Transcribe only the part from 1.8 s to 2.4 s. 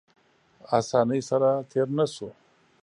نه شو.